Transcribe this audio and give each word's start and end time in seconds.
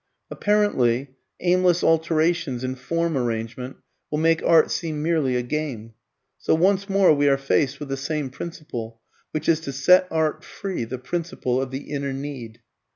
Apparently 0.31 1.09
aimless 1.41 1.83
alterations 1.83 2.63
in 2.63 2.73
form 2.73 3.15
arrangement 3.15 3.75
will 4.09 4.17
make 4.17 4.41
art 4.41 4.71
seem 4.71 5.03
merely 5.03 5.35
a 5.35 5.43
game. 5.43 5.93
So 6.39 6.55
once 6.55 6.89
more 6.89 7.13
we 7.13 7.29
are 7.29 7.37
faced 7.37 7.79
with 7.79 7.89
the 7.89 7.97
same 7.97 8.31
principle, 8.31 8.99
which 9.29 9.47
is 9.47 9.59
to 9.59 9.71
set 9.71 10.07
art 10.09 10.43
free, 10.43 10.85
the 10.85 10.97
principle 10.97 11.61
of 11.61 11.69
the 11.69 11.91
inner 11.91 12.13
need. 12.13 12.61